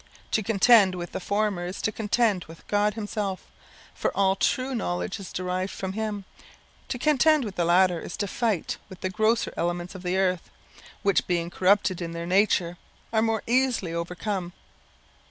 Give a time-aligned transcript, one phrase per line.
[0.31, 3.45] To contend with the former, is to contend with God himself,
[3.93, 6.25] for all true knowledge is derived from him;
[6.87, 10.49] to contend with the latter, is to fight with the grosser elements of the earth,
[11.03, 12.79] which being corruptible in their nature,
[13.13, 14.53] are more easily overcome.